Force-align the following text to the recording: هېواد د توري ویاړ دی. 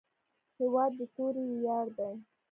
هېواد 0.59 0.91
د 0.97 1.01
توري 1.15 1.43
ویاړ 1.49 1.85
دی. 1.97 2.13